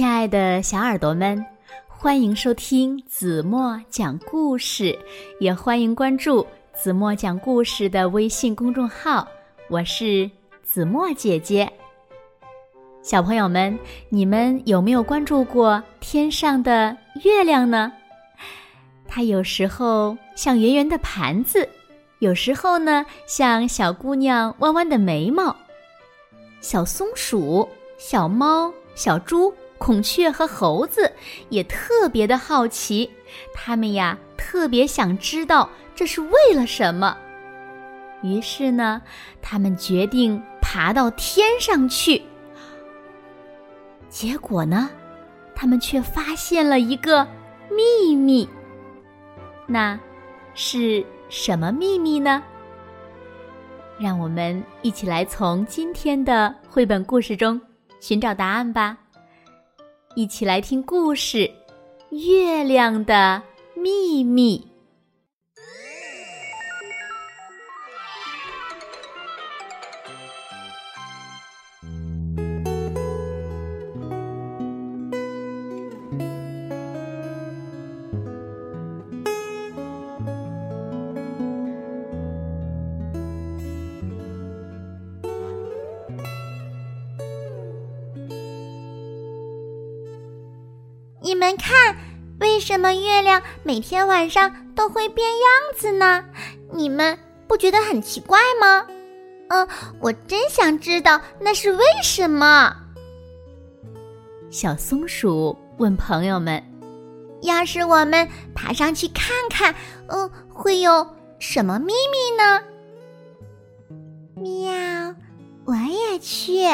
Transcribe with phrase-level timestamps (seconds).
[0.00, 1.44] 亲爱的小耳朵们，
[1.86, 4.98] 欢迎收听子墨讲故事，
[5.40, 9.28] 也欢迎关注子墨讲故事的微信公众号。
[9.68, 10.30] 我是
[10.62, 11.70] 子墨姐姐。
[13.02, 13.78] 小朋友们，
[14.08, 17.92] 你们有没有关注过天上的月亮呢？
[19.06, 21.68] 它有时候像圆圆的盘子，
[22.20, 25.54] 有时候呢像小姑娘弯弯的眉毛。
[26.62, 29.52] 小松鼠、小猫、小猪。
[29.80, 31.10] 孔雀和猴子
[31.48, 33.10] 也特别的好奇，
[33.54, 37.16] 他们呀特别想知道这是为了什么。
[38.22, 39.00] 于是呢，
[39.40, 42.20] 他们决定爬到天上去。
[44.10, 44.90] 结果呢，
[45.54, 47.26] 他们却发现了一个
[47.70, 48.46] 秘密。
[49.66, 49.98] 那
[50.52, 52.42] 是什么秘密呢？
[53.98, 57.58] 让我们一起来从今天的绘本故事中
[57.98, 58.98] 寻找答案吧。
[60.16, 61.38] 一起来听故事，
[62.10, 63.40] 《月亮的
[63.76, 64.58] 秘密》。
[91.22, 91.96] 你们看，
[92.40, 96.24] 为什么月亮每天晚上都会变样子呢？
[96.72, 98.86] 你们不觉得很奇怪吗？
[99.48, 99.68] 嗯，
[100.00, 102.74] 我真想知道那是为什么。
[104.48, 106.62] 小松鼠问朋友们
[107.42, 109.74] ：“要是我们爬上去看看，
[110.06, 111.06] 嗯，会有
[111.38, 112.62] 什么秘密呢？”
[114.40, 115.14] 喵，
[115.66, 116.64] 我也去。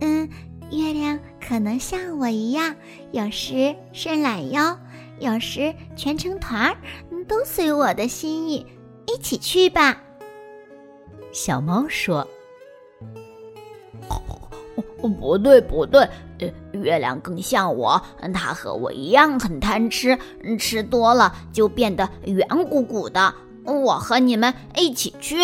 [0.00, 0.28] 嗯，
[0.70, 1.18] 月亮。
[1.40, 2.76] 可能像我一样，
[3.10, 4.78] 有时伸懒腰，
[5.18, 6.76] 有时蜷成团儿，
[7.26, 8.66] 都随我的心意。
[9.06, 10.02] 一起去吧。
[11.32, 12.28] 小猫说
[15.00, 16.06] ：“不对，不对，
[16.72, 18.02] 月亮更像我，
[18.34, 20.18] 它和我一样很贪吃，
[20.58, 23.34] 吃多了就变得圆鼓鼓的。
[23.64, 25.36] 我和你们一起去。”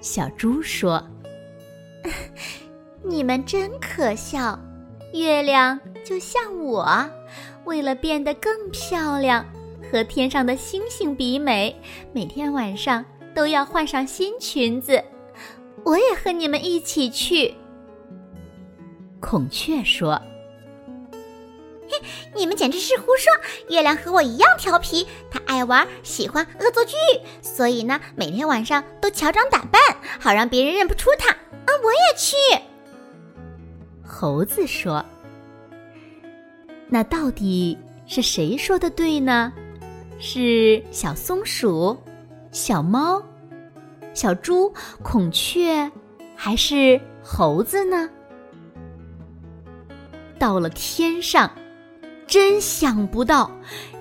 [0.00, 1.04] 小猪说。
[3.08, 4.58] 你们真可笑！
[5.14, 6.86] 月亮就像我，
[7.64, 9.42] 为了变得更漂亮，
[9.90, 11.74] 和天上的星星比美，
[12.12, 13.02] 每天晚上
[13.34, 15.02] 都要换上新裙子。
[15.84, 17.54] 我也和你们一起去。
[19.20, 20.20] 孔雀说
[21.88, 21.98] ：“嘿，
[22.34, 23.32] 你们简直是胡说！
[23.70, 26.94] 月亮和我一样调皮，它爱玩，喜欢恶作剧，
[27.40, 29.80] 所以呢，每天晚上都乔装打扮，
[30.20, 31.30] 好让别人认不出它。
[31.30, 32.36] 啊，我也去。”
[34.20, 35.04] 猴子说
[36.90, 39.52] ：“那到底是谁说的对呢？
[40.18, 41.96] 是小松鼠、
[42.50, 43.22] 小猫、
[44.14, 44.74] 小猪、
[45.04, 45.88] 孔雀，
[46.34, 48.10] 还是猴子呢？”
[50.36, 51.48] 到了天上，
[52.26, 53.48] 真想不到，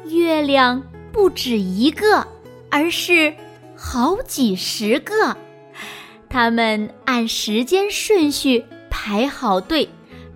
[0.07, 2.25] 月亮不止一个，
[2.71, 3.31] 而是
[3.75, 5.37] 好几十个。
[6.27, 9.87] 他们按时间顺序排好队。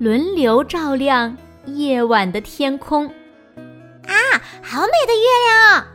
[0.02, 4.18] 轮流照亮夜晚的天空，啊，
[4.60, 5.86] 好美的月亮哦！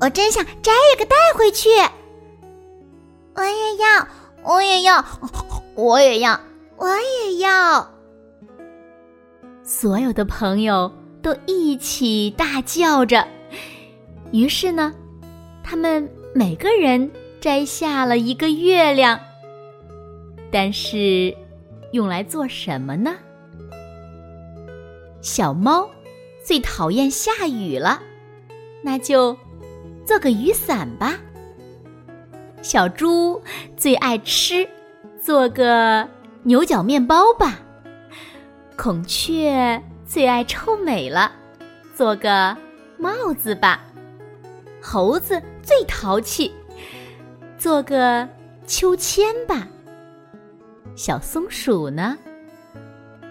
[0.00, 1.68] 我真想摘一个带回去。
[3.34, 4.08] 我也要，
[4.42, 5.04] 我也要，
[5.74, 6.40] 我也要，
[6.78, 7.86] 我也要。
[9.62, 10.90] 所有的朋友
[11.20, 13.28] 都一起大叫着。
[14.32, 14.90] 于是呢，
[15.62, 17.10] 他们每个人
[17.42, 19.20] 摘下了一个月亮。
[20.50, 21.36] 但是，
[21.92, 23.14] 用来做什么呢？
[25.24, 25.88] 小猫
[26.44, 28.02] 最讨厌下雨了，
[28.82, 29.34] 那就
[30.04, 31.14] 做个雨伞吧。
[32.60, 33.42] 小猪
[33.74, 34.68] 最爱吃，
[35.18, 36.06] 做个
[36.42, 37.58] 牛角面包吧。
[38.76, 41.32] 孔雀最爱臭美了，
[41.94, 42.54] 做个
[42.98, 43.82] 帽子吧。
[44.82, 46.52] 猴子最淘气，
[47.56, 48.28] 做个
[48.66, 49.66] 秋千吧。
[50.94, 52.14] 小松鼠呢，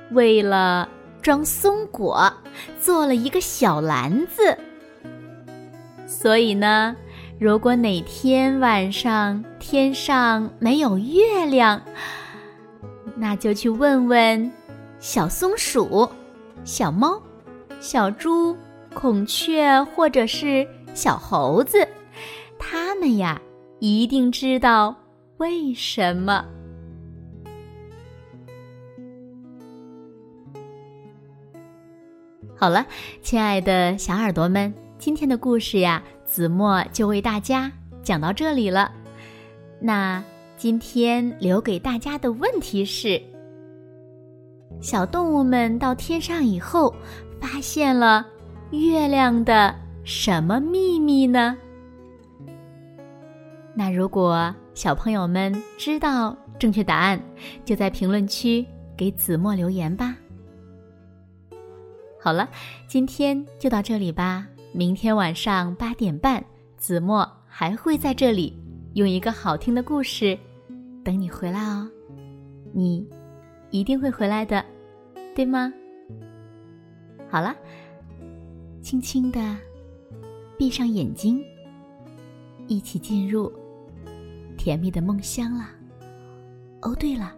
[0.10, 0.90] 为了。
[1.24, 2.32] 装松果，
[2.80, 4.56] 做了一个小篮子。
[6.06, 6.96] 所以呢，
[7.40, 11.82] 如果哪天晚上天上没有月亮，
[13.16, 14.52] 那就去问问
[15.00, 16.08] 小松鼠、
[16.66, 17.22] 小猫、
[17.80, 18.56] 小猪、
[18.94, 21.88] 孔雀，或者是小猴子，
[22.60, 23.42] 他们呀
[23.80, 24.94] 一定知道
[25.38, 26.46] 为什么。
[32.56, 32.86] 好了，
[33.22, 37.72] 亲爱的小耳朵们，今天的故事呀，子墨就为大家
[38.02, 38.92] 讲到这里了。
[39.82, 40.24] 那
[40.56, 43.22] 今天留给大家的问题是：
[44.80, 46.94] 小动物们到天上以后，
[47.42, 48.26] 发现了
[48.72, 49.76] 月亮的
[50.06, 51.58] 什么秘密呢？
[53.76, 57.22] 那如果小朋友们知道正确答案，
[57.66, 58.66] 就在评论区
[58.96, 60.16] 给子墨留言吧。
[62.24, 62.48] 好了，
[62.88, 64.48] 今天就到这里吧。
[64.72, 66.42] 明天晚上八点半，
[66.78, 68.58] 子墨还会在这里
[68.94, 70.40] 用一个好听的故事
[71.04, 71.86] 等你回来哦。
[72.72, 73.06] 你
[73.72, 74.64] 一定会回来的，
[75.36, 75.74] 对吗？
[77.30, 77.54] 好了，
[78.82, 79.58] 轻轻的
[80.58, 81.44] 闭上眼睛，
[82.68, 83.52] 一起进入
[84.56, 85.66] 甜蜜的梦乡了。
[86.84, 87.34] 哦，对了，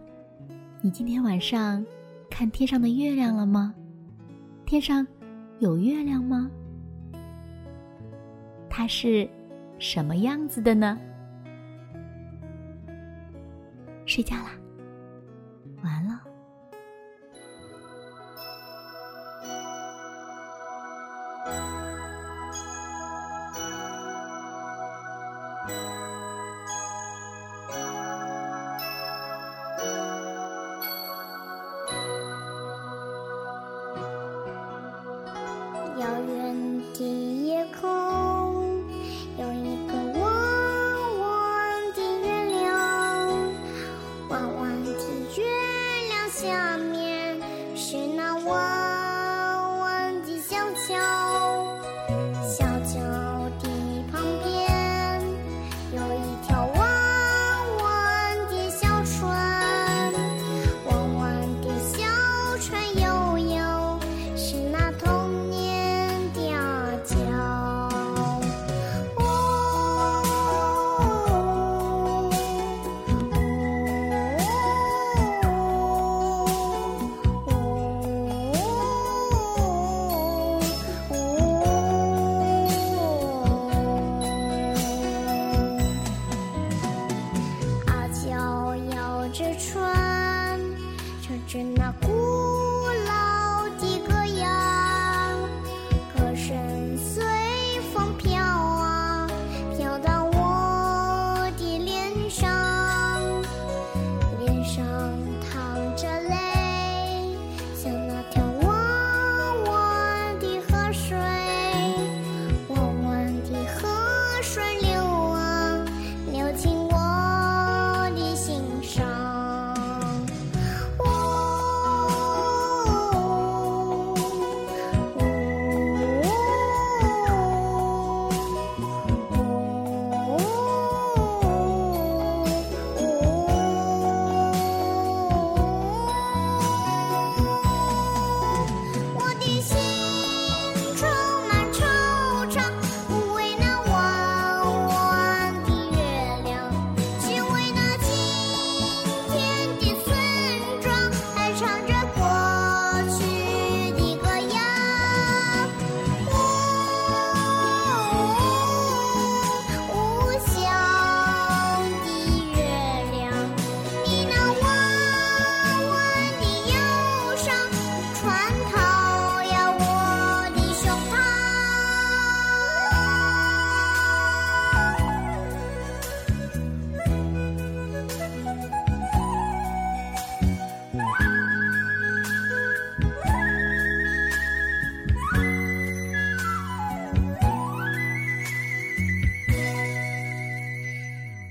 [0.80, 1.84] 你今天晚上
[2.30, 3.74] 看天上的月亮了吗？
[4.66, 5.06] 天上
[5.60, 6.50] 有月亮吗？
[8.68, 9.30] 它是
[9.78, 11.00] 什么样子的呢？
[14.08, 14.52] 睡觉啦，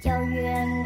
[0.05, 0.84] 遥远。